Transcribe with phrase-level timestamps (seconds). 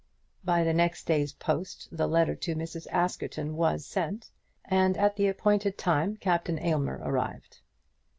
[0.43, 2.87] By the next day's post the letter to Mrs.
[2.89, 4.31] Askerton was sent,
[4.65, 7.59] and at the appointed time Captain Aylmer arrived.